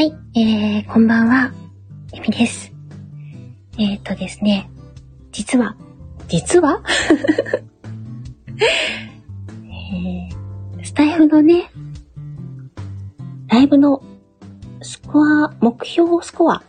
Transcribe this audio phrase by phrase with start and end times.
[0.00, 1.52] はい、えー、こんばんは、
[2.14, 2.72] ゆみです。
[3.76, 4.70] えっ、ー、とですね、
[5.30, 5.76] 実は、
[6.26, 6.82] 実は？
[8.56, 11.70] えー、スタイフのね、
[13.48, 14.02] ライブの
[14.80, 16.62] スコア、目標スコア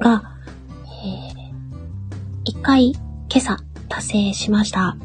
[0.00, 0.36] が、
[0.84, 1.40] えー、
[2.44, 2.98] 一回今
[3.36, 3.56] 朝
[3.88, 4.98] 達成しました。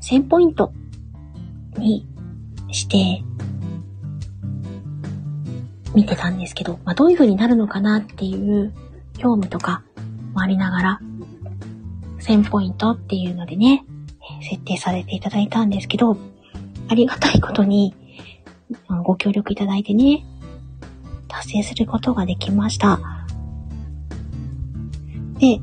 [0.00, 0.72] 1000ポイント
[1.76, 2.06] に
[2.70, 3.24] して
[5.96, 8.74] 見てたんですけど、まあ、どういう風になるのかなっていう
[9.16, 9.82] 興味とか
[10.34, 11.00] もありながら、
[12.20, 13.82] 1000ポイントっていうのでね、
[14.42, 16.18] 設定されていただいたんですけど、
[16.88, 17.94] ありがたいことに、
[19.04, 20.22] ご協力いただいてね、
[21.28, 23.00] 達成することができました。
[25.38, 25.60] で、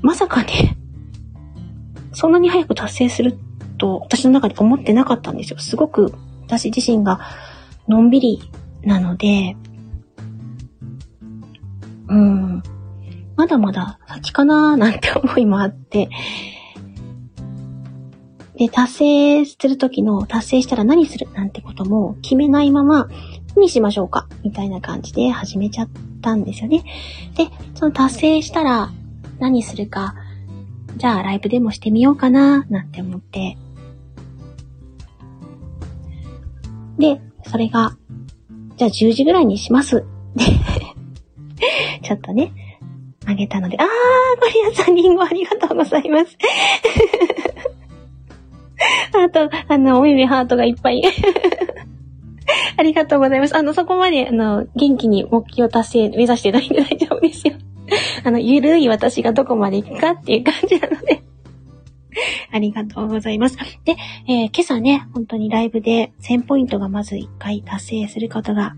[0.00, 0.78] まさかね、
[2.14, 3.38] そんなに早く達成する
[3.76, 5.58] と私の中で思ってなかったんですよ。
[5.58, 6.14] すごく
[6.46, 7.20] 私自身が
[7.86, 8.50] のんびり
[8.82, 9.56] なので、
[12.08, 12.62] うん、
[13.36, 16.08] まだまだ先かなーなんて思いもあって、
[18.56, 23.08] で、達成するときの達成したら何するなんてことも決めないまま、
[23.54, 25.88] 何しましょうかみたいな感じで始めちゃっ
[26.20, 26.84] たんですよね。
[27.36, 28.90] で、その達成したら
[29.38, 30.14] 何するか、
[30.96, 33.56] じゃあライブでもしてみようかななんて思って。
[36.98, 37.97] で、それが
[38.78, 40.04] じゃあ10時ぐらいにします。
[42.02, 42.52] ちょっとね、
[43.26, 43.86] あげたので、あー、
[44.40, 46.38] ゴリアさん、リンゴありがとうございます。
[49.12, 51.02] あと、あの、お耳ハートがいっぱい。
[52.76, 53.56] ありがとうございます。
[53.56, 57.54] あの、そこまで、あの、元気に目標達成目指してないんで大丈夫ですよ。
[58.22, 61.27] あの、ゆるい私がどこまで行くかっていう感じなので。
[62.58, 63.56] ありがとうございます。
[63.84, 68.74] で、えー、今朝ね、本当にライブで1000ポイントがまず1回達成することが、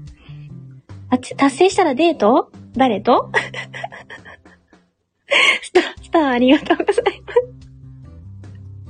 [1.08, 2.52] あ、達成したらデート？
[2.76, 3.32] 誰と？
[5.62, 7.60] スター、スターありがとうございます。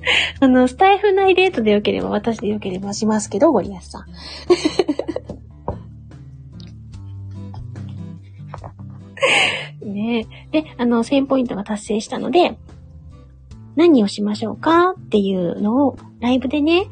[0.40, 4.06] あの、スタイフ内デートでよければ、私でよければしますけど、ゴリアスさん。
[9.92, 12.58] ねえで、あの、1000ポイントが達成したので、
[13.80, 16.90] 何をしましょうかっていうのをライブでね、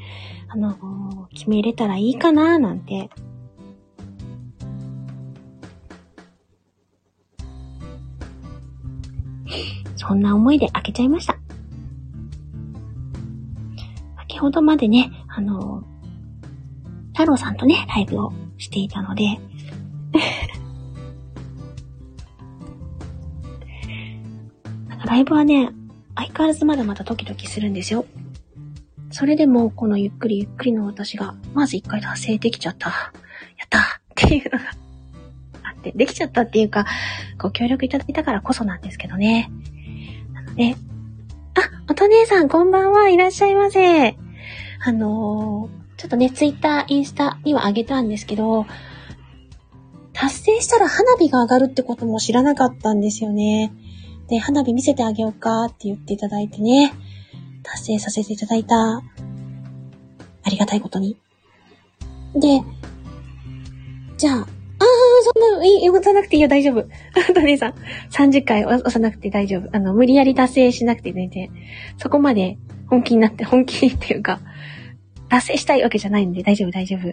[0.49, 3.11] あの、決めれたらいいかななんて。
[9.97, 11.39] そんな思いで開けちゃいました。
[14.21, 15.85] 先ほどまでね、あの、
[17.13, 19.39] 太郎さんとね、ライブをしていたので
[25.05, 25.75] ライブはね、
[26.19, 28.05] 相変わらずまだまだドキドキするんですよ。
[29.11, 32.89] それでも、このゆっくりゆっくりの私が、まず一回達成できちゃった。
[32.91, 33.83] やったっ
[34.17, 34.65] ていうのが
[35.63, 36.87] あって、できちゃったっていうか、
[37.39, 39.51] ご協力いただいたからこそなんですけどね。
[40.33, 40.75] なので、
[41.55, 44.09] あ、おと姉さんこんばんはいらっしゃいませ。
[44.11, 48.67] あのー、ちょっとね、ツイッター、インスタにはあげたんですけど、
[50.13, 53.73] 達成したら花火が上がるってことも知らなかったんですよね。
[54.29, 56.93] で、花火見せてあげようかって言っていただいてね、
[57.63, 59.03] 達成させていただいた、あ
[60.51, 61.17] りがたいことに。
[62.35, 62.63] で、
[64.17, 64.47] じゃあ、ああ、
[65.35, 66.81] そんな、いい、押さなくていいよ、大丈夫。
[66.81, 67.75] あと姉さん、
[68.11, 69.69] 30回押さなくて大丈夫。
[69.73, 71.51] あの、無理やり達成しなくて全然、
[71.97, 72.59] そこまで
[72.89, 74.41] 本気になって、本気っていうか、
[75.29, 77.07] 達成したいわけじゃないんで、大丈夫、大丈夫。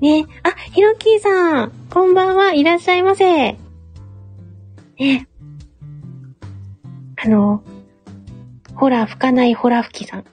[0.00, 3.56] ねあ、ひろきーさん、こんばんは、いらっしゃいませ。
[4.98, 5.29] ね
[7.22, 7.62] あの、
[8.74, 10.24] ホラ吹かないホラ吹きさん。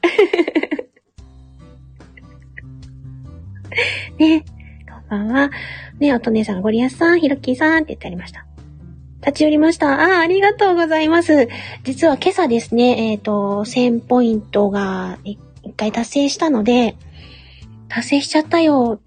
[4.17, 4.45] ね、
[5.09, 5.51] こんばんは。
[5.99, 8.45] ね、おとねさん、ゴリアスさん、ヒロキーさんって言ってありました。
[9.19, 9.99] 立ち寄りました。
[9.99, 11.49] ああ、りがとうございます。
[11.83, 15.37] 実は今朝ですね、えっ、ー、と、1000ポイントが一
[15.75, 16.95] 回達成したので、
[17.89, 19.01] 達成しちゃったよ。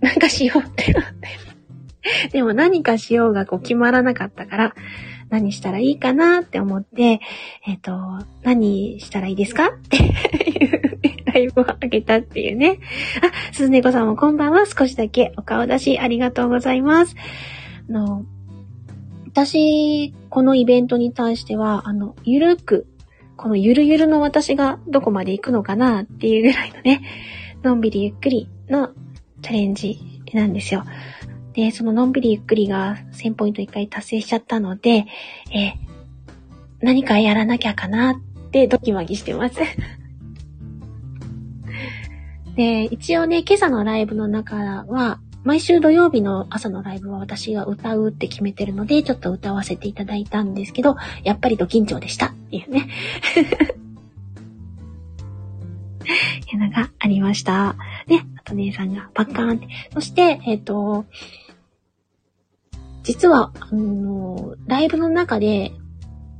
[0.00, 1.28] なんかしようってなって。
[2.30, 4.74] でも何かしようがこう決まらなかったから、
[5.32, 7.20] 何したらいいかなって思って、
[7.66, 9.68] えっ、ー、と、何したらいいですか？
[9.72, 10.02] ってい
[10.66, 12.78] うライブをあげたっていうね。
[13.22, 14.66] あ、すずねこさんもこんばんは。
[14.66, 17.16] 少しだけお顔出しありがとうございます。
[17.88, 18.26] あの、
[19.28, 22.86] 私、このイベントに対しては、あの、ゆるく、
[23.38, 27.00] このゆるゆるの私がどこまで行くのかなっていうぐらいのね、
[27.62, 28.90] のんびりゆっくりの
[29.40, 29.98] チャレンジ
[30.34, 30.84] なんですよ。
[31.54, 35.06] で、そののんびりゆっくりが1000ポイント1回達成しちゃったので、
[35.54, 35.74] え
[36.80, 39.56] 何かやらなきゃかなってドキマギしてます。
[42.56, 52.88] で、一応ね、今朝のライブの中は、毎週土曜日の朝のライブは私が歌うって決めてるので、ちょっと歌わせていただいたんですけど、やっぱりド緊張でしたっていうね。
[56.52, 57.76] いうのがありました。
[58.06, 59.68] ね、あと姉さんがパッカーンって。
[59.94, 61.06] そして、えっ、ー、と、
[63.02, 65.72] 実は、あの、ライブの中で、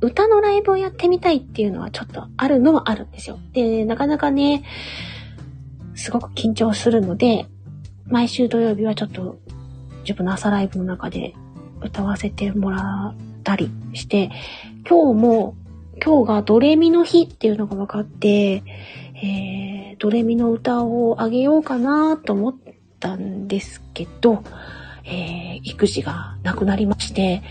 [0.01, 3.39] 歌のライブをやってみたいっていうのはちょっとあるのはあるんですよ。
[3.53, 4.63] で、なかなかね、
[5.95, 7.47] すごく緊張するので、
[8.07, 9.39] 毎週土曜日はちょっと
[10.01, 11.33] 自分の朝ライブの中で
[11.81, 14.29] 歌わせてもらったりして、
[14.87, 15.55] 今日も、
[16.03, 18.63] 今日がドレミの日っていうのが分かって、
[19.15, 22.55] えー、ドレミの歌をあげようかなと思っ
[22.99, 24.43] たんですけど、
[25.05, 27.41] えー、育児がなくなりまして、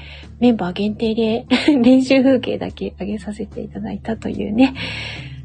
[0.40, 1.46] メンバー限定で
[1.82, 4.74] 練習風景だけあげさせていただいたというね、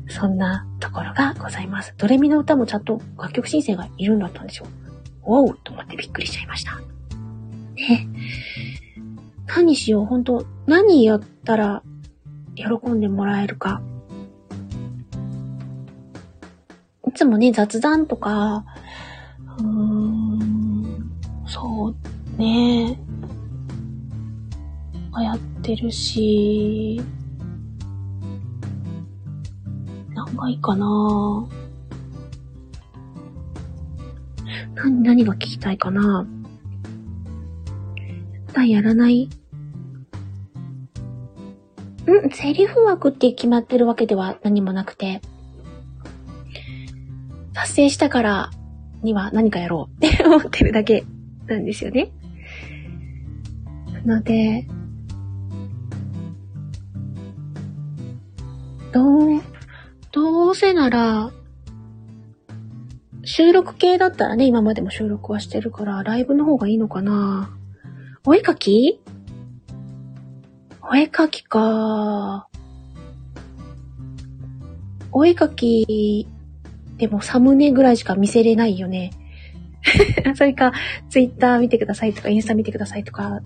[0.10, 1.94] そんなところがございます。
[1.98, 4.68] ドレミの歌もちゃんと楽曲申請がいるんだったんですよ。
[5.24, 6.78] おうと思ってびっくりしちゃいました。
[7.76, 8.08] ね。
[9.48, 11.84] 何しよう、本当何やったら
[12.56, 13.82] 喜んでもらえるか。
[17.08, 18.66] いつもね、雑談とか、
[22.38, 23.00] ね。
[25.20, 27.02] 流行ってるし、
[30.14, 31.48] 何がいいかな。
[34.76, 36.28] 何、何が聞きたいかな。
[38.48, 39.24] 普段やらない？
[39.26, 39.30] ん
[42.32, 45.22] セリフ枠って決まってるわけでは何もなくて、
[47.54, 48.52] 達成したから
[49.02, 51.04] には何かやろうって思ってるだけ
[51.48, 52.12] なんですよね。
[54.08, 54.66] ので、
[58.94, 59.42] どう、
[60.12, 61.32] どうせなら、
[63.24, 67.54] 収録系だったらね、今までも収録はしてるから、ライブの方がいいのかな
[68.26, 69.02] お絵かき？
[70.82, 72.48] お絵かきか。
[75.12, 76.28] お絵かき、
[76.98, 79.12] でもサムネぐらいしか見せれないよね。
[80.36, 80.72] それか、
[81.10, 83.42] ツイッター見てくださいとか、インスタ見てくださいとか、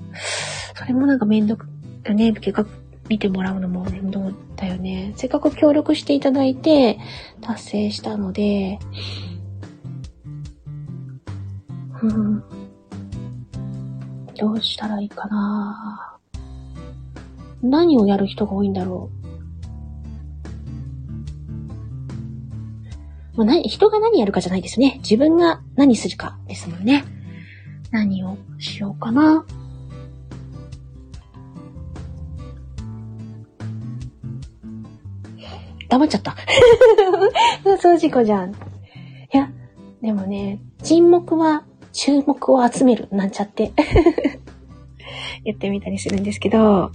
[0.75, 1.67] それもなんかめんどく、
[2.13, 2.65] ね、計画
[3.09, 5.13] 見てもらうのも面倒だよね。
[5.15, 6.97] せっかく協力していただいて、
[7.41, 8.79] 達成したので、
[12.01, 12.43] うん。
[14.37, 16.17] どうしたらいいかな
[17.61, 19.20] 何をやる人が多いんだろう。
[23.41, 24.99] もう何、人が何やるかじゃないですね。
[24.99, 27.03] 自分が何するかですもんね。
[27.89, 29.43] 何をしようかな。
[35.89, 36.35] 黙っちゃった。
[37.81, 38.51] そう事故じゃん。
[38.51, 38.53] い
[39.31, 39.49] や、
[40.03, 43.71] でもね、沈黙は注目を集める、なんちゃって
[45.43, 46.91] 言ってみたりするんですけど、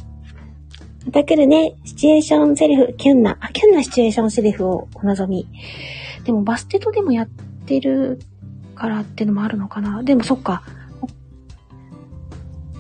[1.11, 5.49] だけどね、シチュエーションセリフ、キュンな、あ、キュンなシチュエーションセリフをお望み。
[6.27, 7.29] でもバステトでもやっ
[7.67, 8.19] てる
[8.75, 10.03] からってのもあるのかな。
[10.03, 10.65] でもそっか。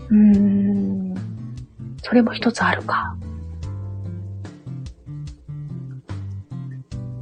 [0.08, 1.14] うーん。
[2.02, 3.16] それも一つあるか。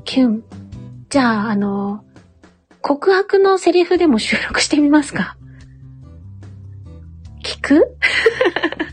[0.04, 0.44] キュン。
[1.10, 2.04] じゃあ、あの、
[2.80, 5.36] 告白のセリフでも収録してみますか
[7.44, 7.98] 聞く？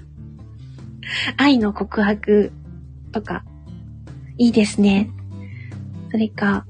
[1.38, 2.52] 愛の告白
[3.14, 3.46] とか、
[4.38, 5.10] いいですね。
[6.12, 6.66] それか、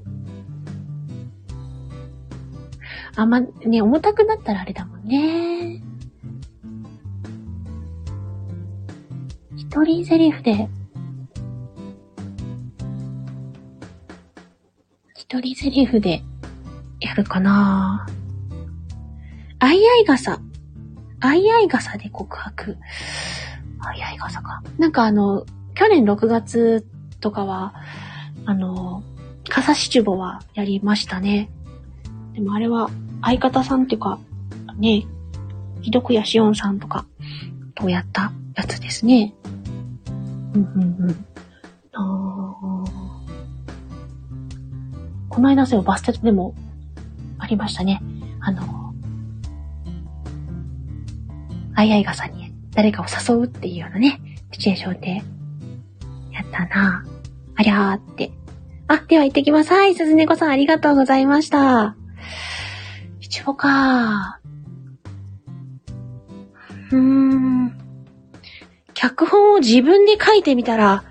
[3.16, 5.82] あんま、ね、重たくなったらあれだもんね。
[9.56, 10.68] 一人セリフで、
[15.14, 16.22] 一人セリフで、
[17.00, 18.06] やるかな
[19.58, 20.40] あいあい傘。
[21.20, 22.76] あいあい傘で告白。
[23.80, 24.62] あいあい傘か。
[24.78, 26.86] なんかあの、去年6月
[27.20, 27.74] とかは、
[28.44, 29.02] あの、
[29.48, 31.50] 傘七五はやりましたね。
[32.34, 32.90] でもあれは
[33.22, 34.18] 相方さんっていうか、
[34.78, 35.06] ね、
[35.82, 37.06] ひどくやしおんさんとか
[37.74, 39.34] とやったやつですね。
[40.54, 41.26] うんうんうん。
[41.94, 42.56] あ
[45.28, 46.54] この間そうバステトでも
[47.38, 48.02] ありましたね。
[48.40, 48.94] あの、
[51.74, 54.20] あいあい傘に誰かを誘うっていうようなね、
[54.52, 55.22] シチュエーションで、
[56.32, 57.04] やったな
[57.56, 58.30] ありゃーって。
[58.88, 59.72] あ、では行ってきます。
[59.72, 62.01] はい、鈴猫さんありがとうございました。
[63.32, 64.38] 一応か
[66.90, 67.72] うーん。
[68.92, 71.02] 脚本を自分で書いてみたら、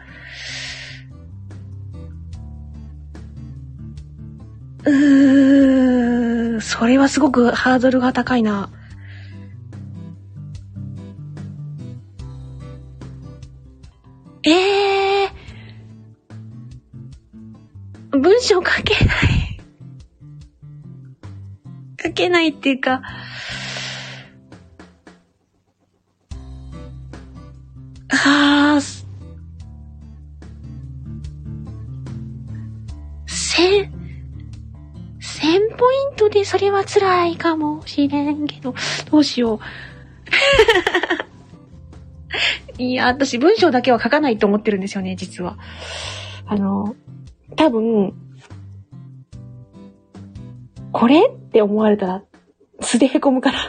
[4.86, 8.70] うーそれはすごくハードルが高いな。
[14.44, 19.51] ええー、文章書けない。
[22.12, 23.02] 書けないっていうか、
[28.10, 28.82] はあ、
[33.26, 33.90] 千、
[35.22, 38.76] 千ポイントでそれは辛いかもしれんけど、
[39.10, 39.60] どうしよう。
[42.82, 45.58] いや、私文章だけは書かないと思ってるんですよね、実は。
[46.46, 46.96] あの、
[47.56, 48.14] 多分、
[50.92, 52.24] これって思われたら
[52.82, 53.60] 素で凹むから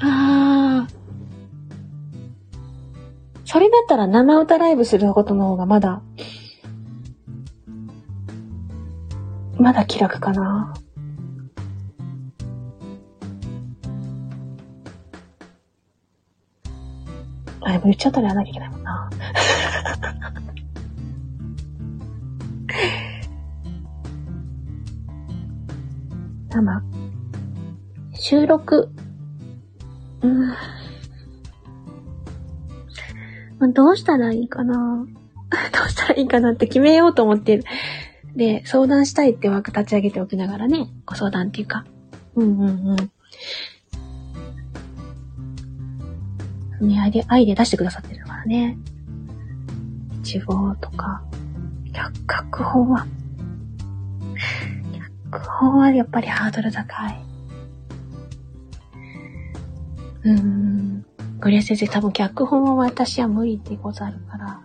[0.00, 0.88] ああ。
[3.44, 6.02] それだったら生歌ライブすることの方がまだ
[9.58, 10.74] まだ気楽かな。
[17.64, 19.10] あ、でも言っちゃったらやらなきゃいけないもんな。
[26.50, 26.82] 生。
[28.14, 28.90] 収録。
[30.22, 30.28] う
[33.68, 33.72] ん。
[33.72, 34.74] どうしたらいいかな
[35.72, 37.64] どうしたらいいかなって決めようと思ってる。
[38.34, 41.84] で、相談したいって枠立ち上げておきながらね、ご相談っていうか。
[42.34, 43.11] うんうんうん。
[46.86, 48.76] ね、愛で、愛で出してくださってるからね。
[50.22, 51.22] 一望とか、
[51.92, 53.06] 脚本は、
[55.30, 57.32] 脚本はやっぱりハードル高い。
[60.24, 61.04] うーん。
[61.40, 64.60] ゴリア先生多分脚本は私は無理でござるから。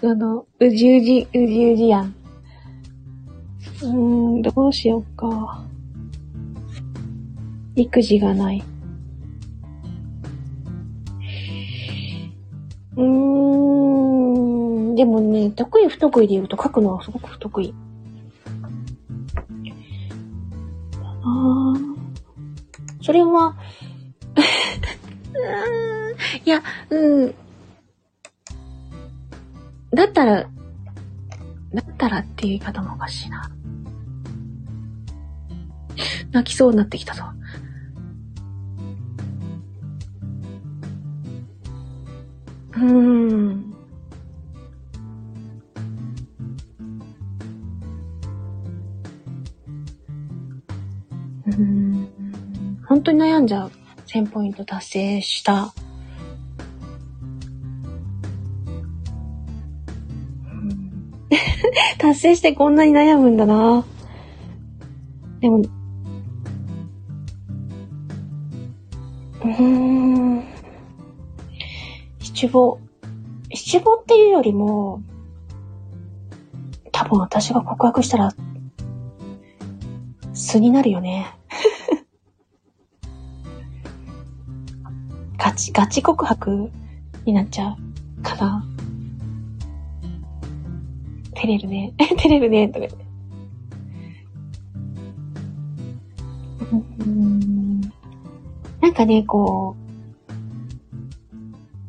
[0.00, 2.14] その、うじうじ、うじうじやん。
[3.82, 5.62] うーん、どうしようか。
[7.76, 8.62] 育児がない。
[12.96, 17.74] うーん、でもね、得意不得意で言うと書くのはすごく不得意。
[21.02, 21.74] ああ。
[23.02, 23.54] それは
[26.44, 27.34] いや、うん、
[29.92, 30.48] だったら、だ
[31.82, 33.50] ったらっていう言い方もおかしいな。
[36.32, 37.24] 泣きそうになってきたぞ。
[42.84, 43.74] うん。
[51.46, 52.08] うん。
[52.86, 53.72] 本当に悩んじゃう。
[54.06, 55.72] 1000ポイント達成した
[61.98, 63.84] 達成してこんなに悩むんだな。
[65.40, 70.13] でも、うーん。
[72.44, 72.78] 七五。
[73.54, 75.00] 七五っていうよりも、
[76.92, 78.34] 多分私が告白したら、
[80.34, 81.26] 素になるよね。
[85.38, 86.70] ガチ、ガチ告白
[87.24, 87.76] になっちゃ
[88.18, 88.66] うかな。
[91.34, 91.94] 照れるね。
[91.98, 92.68] 照れるね。
[92.68, 93.06] とか言って。
[96.98, 97.80] うん。
[98.82, 99.83] なんかね、こう、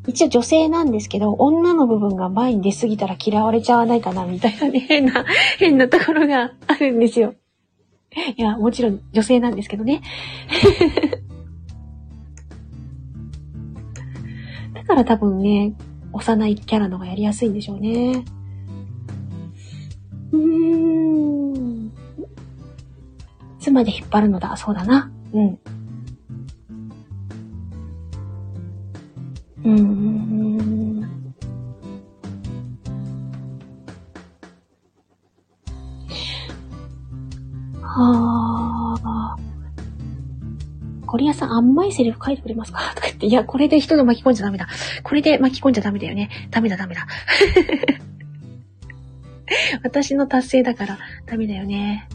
[0.08, 5.26] 一応女性なんですけど、女の部分が前に出すぎたら嫌われちゃわないかな、みたいなね、 変な、
[5.58, 7.34] 変なところがあるんですよ。
[8.38, 10.02] いや、もちろん女性なんですけどね。
[14.74, 15.74] だから多分ね、
[16.14, 18.24] 幼いキャラのがやりやすいんでしょうね。
[20.32, 20.40] うー
[21.60, 21.88] ん。
[21.88, 21.92] い
[23.60, 24.56] つまで引っ張るのだ。
[24.56, 25.12] そうだな。
[25.34, 25.60] うん。
[29.66, 31.02] うーん。
[37.82, 39.38] はあ。
[41.06, 42.80] ゴリアさん、甘いセリフ書いてくれますか？
[42.96, 44.68] とか言って、いや、これで人の巻き込んじゃダメだ。
[45.04, 46.30] これで巻き込んじゃダメだよね。
[46.52, 47.08] ダメだ、ダメだ。
[49.84, 52.08] 私の達成だからダメだよね。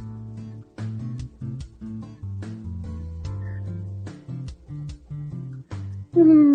[6.14, 6.49] うん。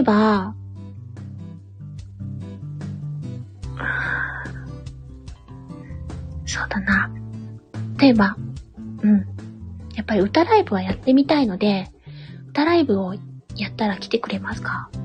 [0.00, 0.54] えば、
[6.46, 7.10] そうだな。
[7.98, 8.36] 例えば、
[9.02, 9.18] うん。
[9.94, 11.88] やっぱり歌ライブはやってみたいので、
[12.50, 13.14] 歌ライブを
[13.56, 14.90] やったら来てくれますか？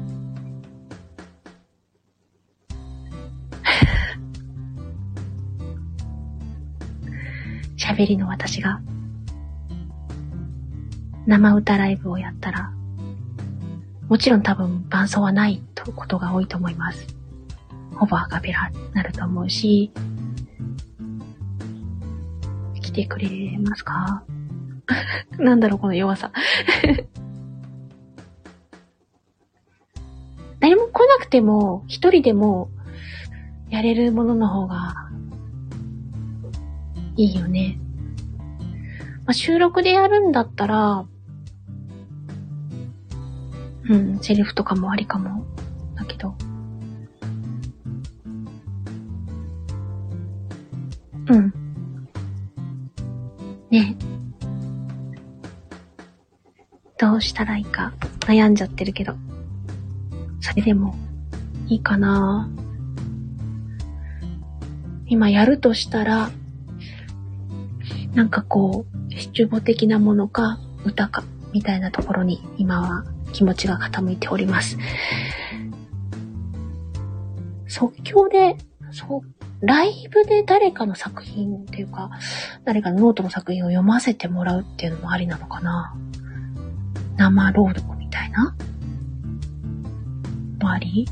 [7.78, 8.82] 喋りの私が
[11.28, 12.72] 生歌ライブをやったら、
[14.10, 17.08] もちろん多分伴奏はないとことが多いと思います。
[17.96, 19.92] ほぼアカペラになると思うし、
[22.82, 24.24] 来てくれますか？
[25.40, 26.32] なんだろう、この弱さ
[30.60, 32.70] 誰も来なくても、一人でも、
[33.70, 35.10] やれるものの方が、
[37.18, 37.80] いいよね。
[39.26, 41.06] まあ、収録でやるんだったら、
[43.90, 45.46] うん、セリフとかもありかも。
[45.96, 46.36] だけど。
[51.28, 51.54] うん。
[53.70, 53.96] ね
[56.98, 59.16] どうしたらいいか悩んじゃってるけど。
[60.42, 60.96] それでも
[61.68, 62.48] いいかな
[65.08, 66.30] 今やるとしたら、
[68.14, 74.78] なんかこう、七五的なものか歌かみたいなところに今は気持ちが傾いております。
[77.68, 78.56] 即興で、
[78.92, 79.22] そう、
[79.66, 82.12] ライブで誰かの作品っていうか、
[82.64, 85.98] 誰かのノートの作品を読ませてもらうっていうのもありなのかな
[87.18, 88.56] 生朗読みたいな？
[90.62, 91.06] もあり？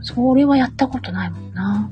[0.00, 1.90] それはやったことないもんな。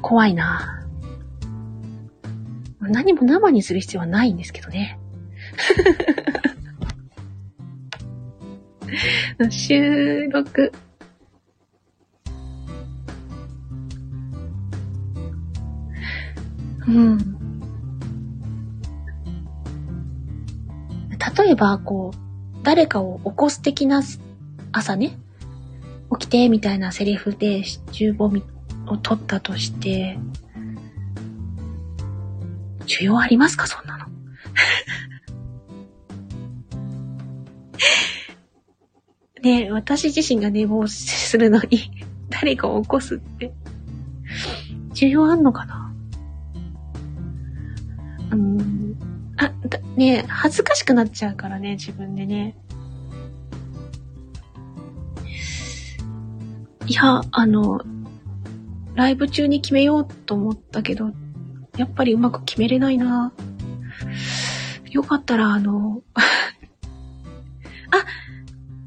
[0.00, 0.83] 怖いな。
[2.88, 4.98] 何も生にする必要はないんですけどね。
[9.50, 10.72] 収録。
[16.86, 17.18] うん。
[21.36, 22.18] 例えば、こう、
[22.62, 24.02] 誰かを起こす的な
[24.72, 25.18] 朝ね、
[26.18, 28.42] 起きて、みたいなセリフで、15
[28.86, 30.18] を取ったとして、
[32.86, 33.66] 需要ありますか？
[33.66, 34.06] そんなの。
[39.42, 41.90] ね私自身が寝坊するのに、
[42.30, 43.52] 誰かを起こすって、
[44.94, 45.94] 需要あんのかな？
[48.32, 48.96] うん。
[49.36, 52.56] あ、だね恥ずかしくなっちゃうからね、自分でね。
[56.86, 57.80] いや、あの、
[58.94, 61.12] ライブ中に決めようと思ったけど、
[61.76, 63.32] やっぱりうまく決めれないな。
[64.90, 66.22] よかったら、あの、 あ、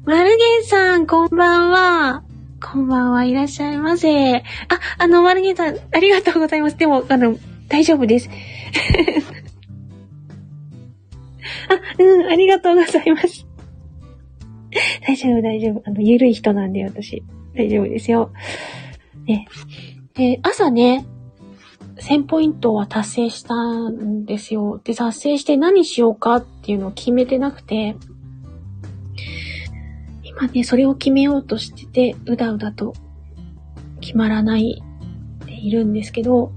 [0.04, 2.22] マルゲンさん、こんばんは。
[2.60, 4.36] こんばんはいらっしゃいませ。
[4.36, 4.42] あ、
[4.98, 6.78] あの、マルゲンさん、ありがとうございます。
[6.78, 7.36] でも、あの、
[7.68, 8.30] 大丈夫です。
[11.68, 13.46] あ、うん、ありがとうございます。
[15.06, 15.82] 大丈夫、大丈夫。
[15.84, 17.22] あの、ゆるい人なんで、私。
[17.54, 18.32] 大丈夫ですよ。
[19.26, 19.46] ね。
[20.14, 21.04] で、朝ね、
[22.00, 23.54] 1000ポイントは達成した
[23.88, 24.80] んですよ。
[24.84, 27.96] で、達成して何しようかっていうのを決めてなくて、
[30.22, 32.94] 今ね、それを決めようとしてて、うだうだと
[34.00, 34.82] 決まらない
[35.46, 36.52] でいるんですけど、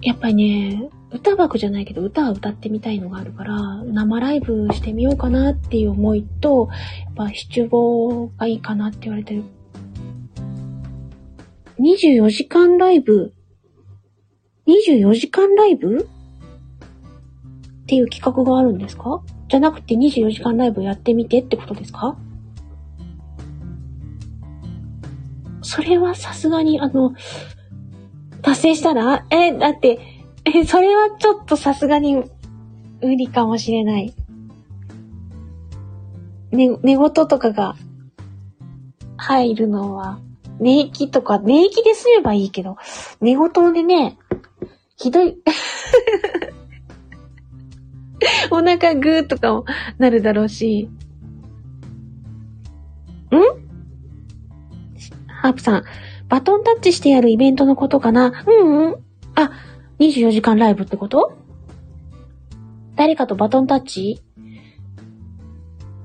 [0.00, 6.70] やっぱりね、歌枠じゃないけど歌は歌ってみたいのがあるから、生ライブしてみようかなっていう思いと、
[7.04, 9.44] やっぱ七五がいいかなって言われてる
[11.78, 13.32] 24時間ライブ
[14.66, 16.08] ?24 時間ライブ？
[17.82, 19.22] っていう企画があるんですか？
[19.48, 22.16] じゃなくて24時間ライブやってみてってことですか？
[25.62, 27.14] それはさすがに、あの、
[28.42, 29.26] 達成したら？
[29.30, 29.98] え、だって、
[30.44, 32.16] え、それはちょっとさすがに
[33.00, 34.14] 無理かもしれない。
[36.50, 37.76] ね、寝言とかが
[39.16, 40.18] 入るのは。
[40.60, 42.76] 寝息とか、寝息で済めばいいけど、
[43.20, 44.18] 寝言でね、
[44.96, 45.36] ひどい
[48.50, 49.64] お腹グーとかも
[49.98, 50.88] なるだろうし。
[53.30, 53.36] ん？
[55.26, 55.84] ハープさん、
[56.28, 58.32] バトンタッチしてやるイベントのことかな？
[58.46, 58.96] うんうん。
[59.34, 59.50] あ、
[59.98, 61.36] 24時間ライブってこと？
[62.94, 64.22] 誰かとバトンタッチ？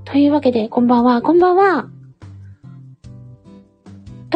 [0.06, 1.90] というわけで、こんばんは、こんばんは。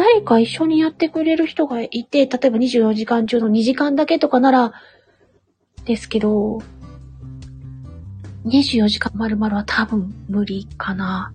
[0.02, 4.72] 誰か一緒にやってくれる人がいて、例えば24時間中の2時間だけとかなら、
[5.84, 6.58] ですけど、
[8.44, 11.32] 24時間丸々は多分無理かな。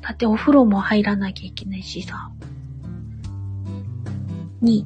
[0.00, 2.32] だってお風呂も入らなきゃいけないしさ。
[4.64, 4.84] 2、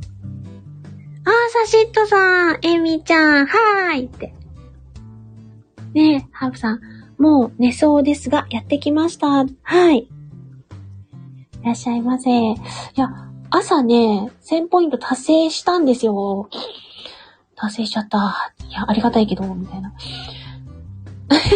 [1.24, 1.32] あー、
[1.64, 4.34] サシットさん、エミちゃん、はーいって。
[5.94, 6.80] ねえ、ハーブさん、
[7.16, 9.46] もう寝そうですが、やってきました。
[9.62, 10.10] はい。
[11.66, 12.30] いらっしゃいませ。
[12.30, 12.54] い
[12.94, 13.08] や、
[13.50, 16.48] 朝ね、1000ポイント達成したんですよ。
[17.56, 18.54] 達成しちゃった。
[18.68, 19.92] いや、ありがたいけど、みたいな。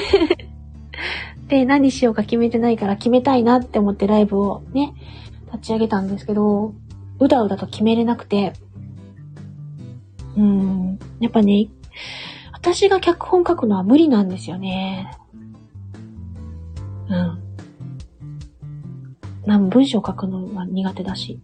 [1.46, 4.94] で、何しようか決めてないから決めたいなって思ってライブをね、
[5.52, 6.74] 立ち上げたんですけど、
[7.20, 8.54] うだうだと決めれなくて、
[10.36, 10.98] うん。
[11.20, 11.68] やっぱね、
[12.52, 15.16] 私が脚本書くのは無理なんですよね。
[17.08, 17.39] うん。
[19.46, 21.40] なん文章書くのは苦手だし。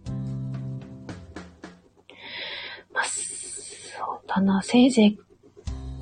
[2.93, 4.61] まあ、そうだな。
[4.61, 5.19] せいぜい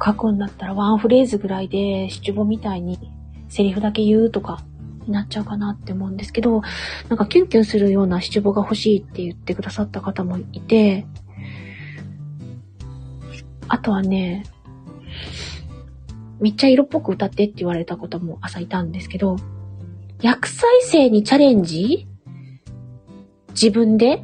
[0.04, 3.00] 書くんだったらワンフレーズぐらいで七五みたいに
[3.48, 4.64] セリフだけ言うとか
[5.06, 6.62] になっちゃうかなって思うんですけど、
[7.10, 11.06] なんかキュンキュンするような七五が欲しいって言ってくださった方もいて、
[13.68, 14.44] あとはね、
[16.40, 19.38] めっちゃ色っぽく歌ってって言われたことも朝いたんですけど、
[20.20, 22.08] 逆再生にチャレンジ？
[23.50, 24.24] 自分で？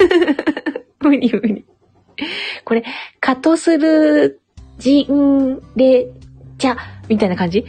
[1.00, 1.64] 無理無理。
[2.64, 2.84] これ、
[3.20, 4.40] カトする
[4.78, 6.08] 人で、
[6.58, 6.76] じゃ、
[7.08, 7.64] みたいな感じ？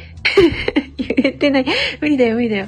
[0.98, 1.66] 言えてない。
[2.02, 2.68] 無理だよ、無理だよ。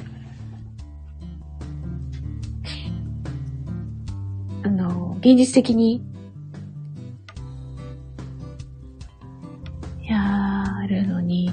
[4.62, 6.02] あの、現実的に？
[10.02, 11.50] やるのに。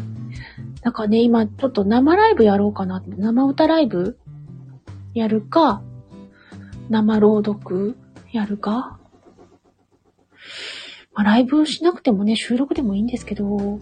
[0.84, 3.12] なんかね、今ちょっと生ライブやろうかなって。
[3.18, 4.18] 生歌ライブ？
[5.14, 5.82] やるか、
[6.90, 7.98] 生朗読？
[8.32, 9.00] やるか？
[11.14, 13.82] まあ、ライブしなくてもね、収録でもいいんですけど、ん？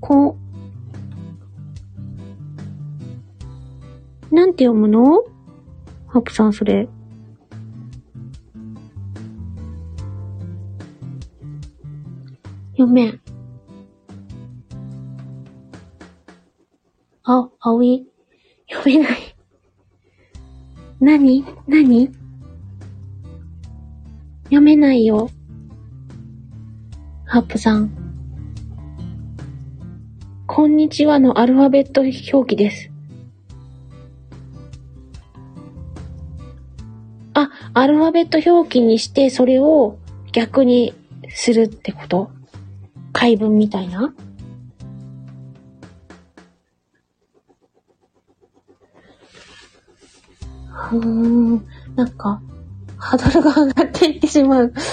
[0.00, 0.36] こ
[4.30, 5.24] う、なんて読むの？
[6.08, 6.88] ハプさん、それ。
[12.76, 13.20] 読めん。
[17.24, 18.06] あ、あおい
[18.70, 19.18] 読めない。
[21.00, 22.10] なになに
[24.44, 25.30] 読めないよ。
[27.24, 27.90] ハップさん。
[30.46, 32.90] こんにちはのアルファベット表記です。
[37.32, 39.98] あ、アルファベット表記にして、それを
[40.32, 40.92] 逆に
[41.30, 42.35] するってこと？
[43.16, 44.14] 解文みたいな？
[50.68, 52.42] ふーん、なんか、
[52.98, 54.72] ハードルが上がっていってしまう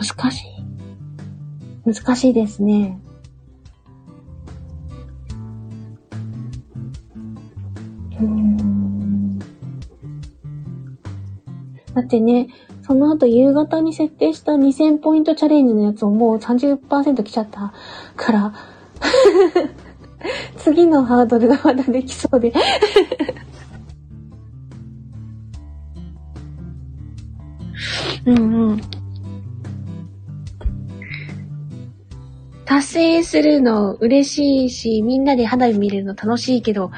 [0.00, 0.46] 難しい。
[1.84, 2.98] 難しいですね。
[12.10, 12.48] ってね、
[12.82, 17.72] その後夕方に設定した2000ポイントチャレンジのやつをもう30%来ちゃった
[18.16, 18.52] から、
[20.58, 22.52] 次のハードルがまだできそうで
[28.26, 28.80] うんうん。
[32.64, 36.90] 達成するの嬉しいし、みんなで花火見るの楽しいけど、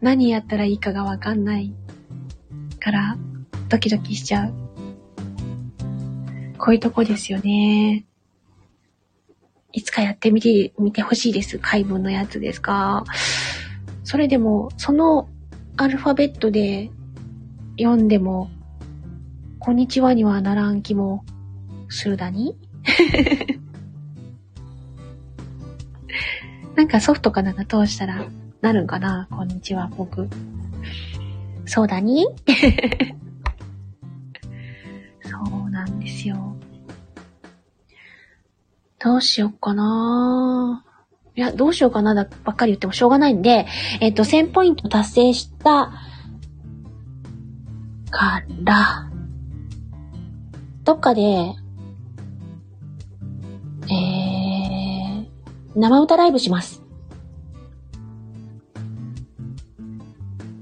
[0.00, 1.74] 何やったらいいかがわかんない
[2.80, 3.18] から、
[3.68, 4.54] ドキドキしちゃう。
[6.58, 8.06] こういうとこですよね。
[9.72, 11.58] いつかやってみて、みてほしいです。
[11.58, 13.04] 解文のやつですか。
[14.04, 15.28] それでも、その
[15.76, 16.90] アルファベットで
[17.78, 18.50] 読んでも、
[19.58, 21.24] こんにちはにはならん気も
[21.90, 22.56] するだに？
[26.74, 28.24] なんかソフトかなんか通したら
[28.62, 29.28] なるんかな？
[29.30, 30.28] こんにちは、僕。
[31.66, 32.26] そうだに？
[35.46, 36.56] そうなんですよ。
[38.98, 40.84] どうしよっかな
[41.36, 43.66] いや、どうしようかなだばっかり言ってもしょうがないんで、
[44.00, 45.92] えっ、と、1000ポイント達成した
[48.10, 49.08] から、
[50.82, 55.26] どっかで、えー、
[55.76, 56.82] 生歌ライブします。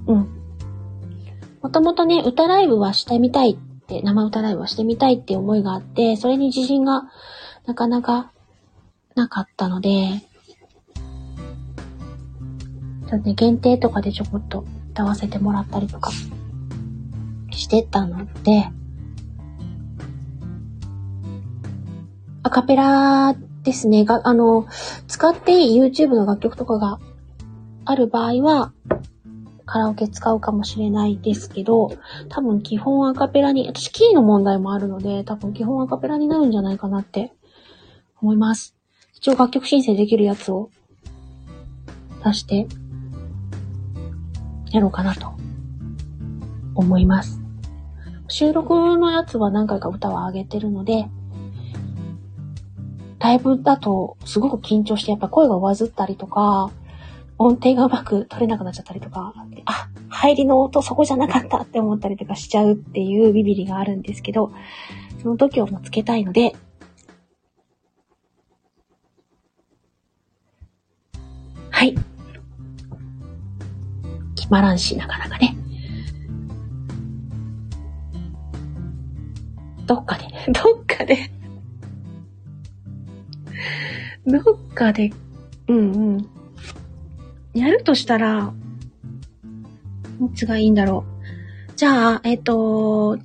[0.06, 0.28] うん。
[1.62, 3.58] もともとね、歌ライブはしてみたい、
[3.88, 7.05] 生歌ライブはしてみたいって思いがあって、それに自信が
[7.66, 8.33] なかなか
[9.14, 10.22] なかったので、
[13.09, 16.11] ちょっとね、限定とかでちょこっと歌わせてもらったりとか
[17.51, 18.68] してたので、
[22.42, 24.05] アカペラですね。
[24.05, 24.66] が、あの、
[25.09, 27.01] 使っていい YouTube の楽曲とかが
[27.85, 28.72] ある場合は、
[29.66, 31.90] カラオケ使うかもしれないですけど、
[32.29, 37.33] 多分基本アカペラに、私キーの問題もあるので、多分基本アカペラになるんじゃないかなって
[38.22, 38.76] 思います。
[39.12, 40.70] 一応楽曲申請できるやつを
[42.24, 42.68] 出して、
[44.70, 45.33] やろうかなと
[46.74, 47.40] 思います。
[48.29, 51.09] 収録のやつは何回か歌は上げてるので、
[53.18, 56.70] ライブだとすごく緊張してやっぱ声がわずったりとか、
[57.38, 59.35] 音程がうまく取れなくなっちゃったりとか、
[59.66, 64.53] あ、入りの音そこじゃなかったって思ったりとかしちゃうっていうビビリがあるんですけど、
[65.22, 66.55] その時をもつけたいので、
[71.70, 71.94] はい。
[74.35, 75.57] 決まらんし、なかなかね。
[79.87, 81.31] どっかで、 どっかで
[84.27, 85.12] どっかで、
[85.68, 86.36] うんうん。
[87.57, 88.53] やるとしたら、
[90.21, 91.05] いつがいいんだろ
[91.73, 91.73] う？
[91.77, 93.19] じゃあ、えっ、と、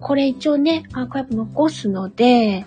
[0.00, 2.66] これ一応ね、アーカイブ残すので、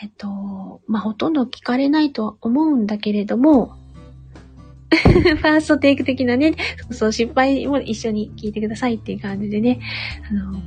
[0.00, 3.76] えっと、まあ、ほとんど聞かれないとは思うんだけれども、
[4.90, 9.80] ファーストテイク的なね、そうそう、失敗も一緒に聞いてくださいっていう感じでね、
[10.30, 10.60] あの、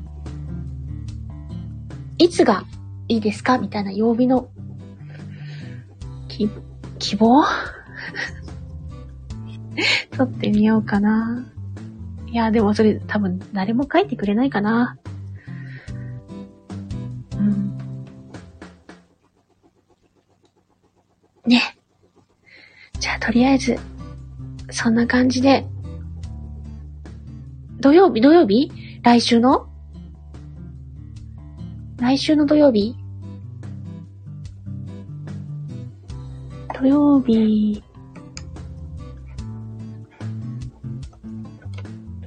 [2.17, 2.65] いつが
[3.07, 3.57] いいですか？
[3.57, 4.49] みたいな曜日の、
[6.27, 6.49] き、
[6.99, 7.43] 希望？
[10.11, 11.45] 撮ってみようかな。
[12.27, 14.97] いや、でもそれ多分誰も書いてくれないかな。
[17.37, 17.77] うん。
[21.45, 21.77] ね。
[22.99, 23.77] じゃあとりあえず、
[24.69, 25.65] そんな感じで、
[27.79, 28.21] 土曜日？
[28.21, 28.71] 土曜日？
[29.01, 29.67] 来週の？
[31.97, 32.95] 来週の土曜日？
[36.79, 37.83] 土曜日、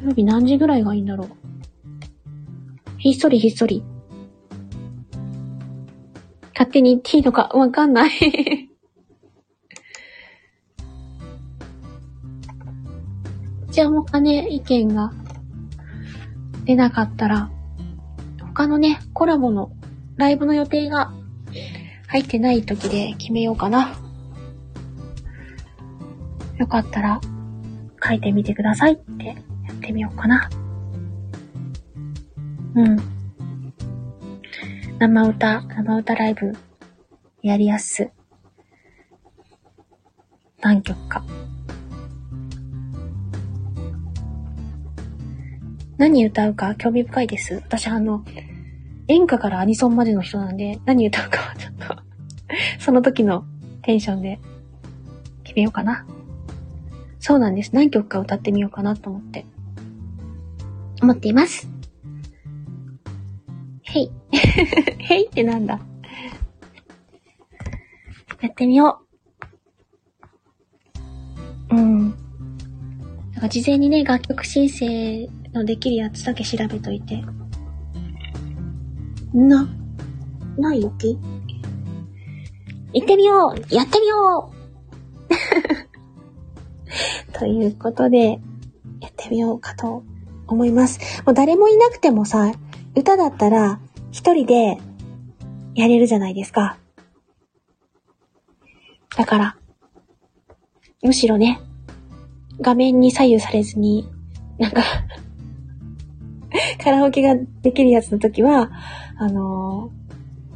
[0.05, 1.29] 曜日何時ぐらいがいいんだろう
[2.99, 3.83] ひっそりひっそり。
[6.55, 8.11] 勝手に言っていいのかわかんない
[13.71, 15.13] じゃあ他ね、意見が
[16.65, 17.51] 出なかったら、
[18.41, 19.73] 他のね、コラボの
[20.17, 21.13] ライブの予定が
[22.07, 23.99] 入ってない時で決めようかな。
[26.57, 27.21] よかったら
[28.03, 29.37] 書いてみてくださいって
[29.85, 30.49] ってみようかな。
[32.75, 32.97] うん。
[34.99, 36.53] 生歌、生歌ライブ
[37.43, 38.11] やりやす。
[40.63, 41.23] 何曲か。
[45.99, 47.57] 何歌うか興味深いです。
[47.57, 48.25] 私あの、
[49.09, 51.97] 演歌からアニソンまでの人なんで、何歌うかは ちょっと
[52.79, 53.45] その時の
[53.83, 54.41] テンションで
[55.43, 56.07] 決めようかな。
[57.21, 57.71] そうなんです。
[57.75, 59.47] 何曲か歌ってみようかなと思って、
[61.05, 61.69] 思っています。
[63.83, 64.11] へい。
[64.33, 65.79] へいってなんだ？
[68.41, 69.03] やってみよ
[71.71, 71.77] う。
[71.77, 72.09] うん。
[72.09, 72.15] なん
[73.41, 77.23] か事前にね、楽曲申請のできるやつだけ調べといて。
[79.35, 79.69] な、
[80.57, 81.19] ないよき
[82.95, 84.53] 行ってみようやってみよ
[87.29, 88.41] う ということで、
[89.01, 90.05] やってみようかと
[90.47, 91.23] 思います。
[91.25, 92.53] もう誰もいなくてもさ、
[92.95, 93.81] 歌だったら
[94.13, 94.79] 一人で
[95.75, 96.79] やれるじゃないですか。
[99.17, 99.57] だから、
[101.03, 101.61] むしろね、
[102.61, 104.09] 画面に左右されずに、
[104.59, 104.83] なんか
[106.83, 108.71] カラオケができるやつの時は、
[109.19, 109.91] あの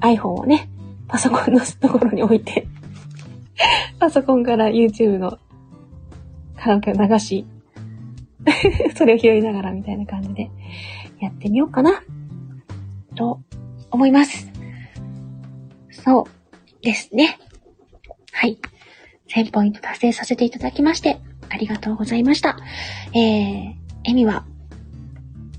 [0.01, 0.69] ー、iPhone をね、
[1.09, 2.69] パソコンのところに置いて
[3.99, 5.39] パソコンから YouTube の
[6.57, 7.47] カラオケを流し
[8.97, 10.51] それを拾いながらみたいな感じで
[11.21, 12.03] やってみようかな、
[13.15, 13.41] と
[13.91, 14.51] 思います。
[15.91, 17.39] そうですね。
[18.33, 18.59] はい。
[19.29, 21.19] 1000ポイント達成させていただきまして、
[21.51, 22.57] ありがとうございました。
[23.13, 23.73] えー、
[24.05, 24.47] エミは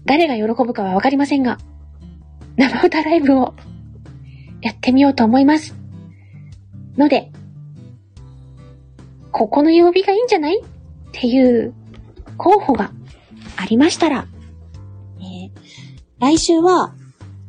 [0.06, 1.58] 誰が喜ぶかはわかりませんが、
[2.58, 3.54] 生歌ライブを
[4.62, 5.76] やってみようと思います。
[6.98, 7.32] ので、
[9.32, 10.60] ここの曜日がいいんじゃない？
[10.60, 10.64] っ
[11.12, 11.74] ていう
[12.40, 12.92] 候補が
[13.58, 14.26] ありましたら、
[15.20, 15.52] えー、
[16.20, 16.96] 来週は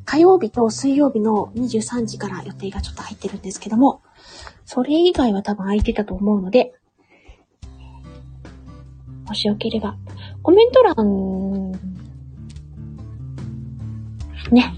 [0.05, 4.03] 火曜日と水曜日の23時から予定がちょっと入ってるんですけども、
[4.64, 6.74] それ以外は多分空いてたと思うので、
[9.26, 9.96] もしよければ、
[10.42, 11.70] コメント欄、
[14.50, 14.74] ね、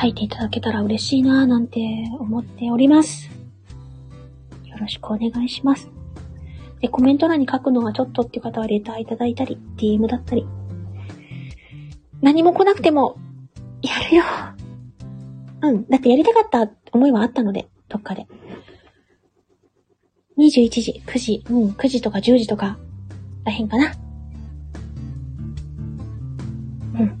[0.00, 1.80] 書いていただけたら嬉しいなぁなんて
[2.20, 3.28] 思っております。
[4.64, 5.91] よろしくお願いします。
[6.82, 10.44] で、コメント欄に書くのがちょっとっていう方はレターいただいたり、DM だったり。
[12.20, 13.16] 何も来なくても、
[13.82, 14.24] やるよ。
[15.62, 15.88] うん。
[15.88, 18.26] だってやりたかった思いはあったので、どっかで。
[20.36, 22.78] 21時、9時、うん、9時とか10時とか、
[23.44, 23.92] らへんかな。
[26.94, 27.20] うん。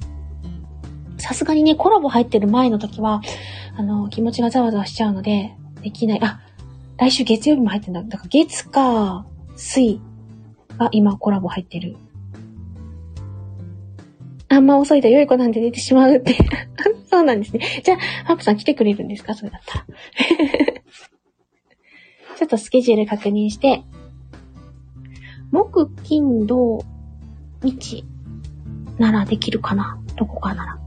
[1.18, 3.22] さすがにね、コラボ入ってる前の時は、
[3.76, 6.20] あの、気持ちがざわざわしちゃうので、できない。
[6.20, 6.40] あ、
[6.96, 8.02] 来週月曜日も入ってんだ。
[8.02, 9.24] だから月か、
[9.56, 10.00] 水
[10.78, 11.96] が今コラボ入ってる。
[14.48, 16.36] あんま遅いと良い子なんで出てしまうって
[17.10, 17.80] そうなんですね。
[17.82, 19.34] じゃあ、ハープさん来てくれるんですか？
[19.34, 19.86] それだったら。
[22.36, 23.82] ちょっとスケジュール確認して、
[25.52, 26.84] 木、金、土、
[27.62, 28.04] 日
[28.98, 29.98] ならできるかな？
[30.16, 30.78] どこかなら。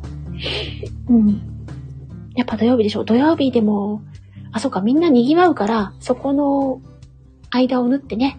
[1.09, 1.41] うん。
[2.35, 3.03] やっぱ土曜日でしょ？
[3.03, 4.01] 土曜日でも、
[4.51, 6.81] あ、そうか、みんな賑わうから、そこの
[7.49, 8.37] 間を縫ってね、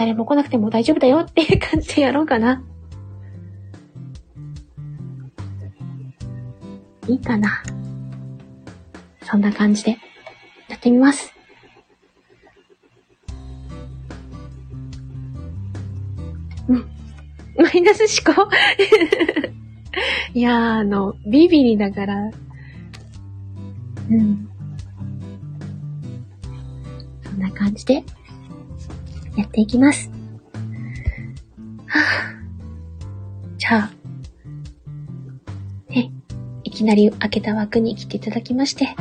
[0.00, 2.64] 誰も来なくても大丈夫だよっていう感じでやろうかな。
[7.06, 7.62] いいかな。
[9.20, 9.98] そんな感じで、
[10.70, 11.34] やってみます。
[16.66, 16.90] うん。
[17.62, 18.48] マイナス思考？
[20.32, 22.30] いやー、あの、ビビリだから、
[24.10, 24.48] うん。
[27.22, 28.02] そんな感じで、
[29.40, 30.10] やっていきます。
[31.86, 32.40] はぁ。
[33.56, 33.90] じゃあ、
[35.90, 36.12] ね、
[36.64, 38.94] いきなり開けた枠に来ていただきまして、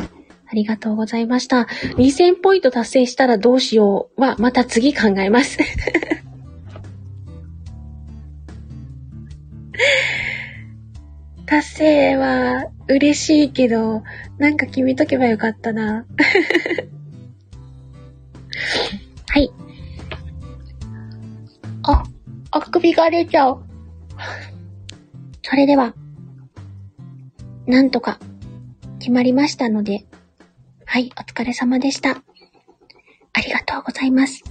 [0.52, 1.67] ありがとうございました。
[1.97, 5.58] 2000ポイント達成したらどうしようは、また次考えます。
[11.45, 14.04] 達成は嬉しいけど、
[14.38, 16.06] なんか決めとけばよかったな。
[19.28, 19.52] はい。
[21.84, 22.04] あ、
[22.52, 23.63] あくびが出ちゃう。
[25.44, 25.94] それでは、
[27.65, 28.20] なんとか
[29.00, 30.06] 決まりましたので、
[30.86, 32.22] はい、お疲れ様でした。
[33.34, 34.44] ありがとうございます。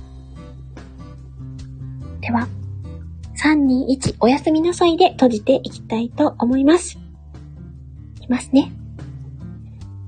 [2.21, 2.49] では、
[3.37, 6.99] 3、2、1、おやすみなさいで閉じていきたいと思います。
[8.17, 8.73] いきますね。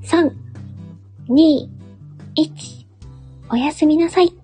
[0.03, 0.33] 3、
[1.29, 1.69] 2、
[2.37, 2.87] 1、
[3.51, 4.40] おやすみなさい。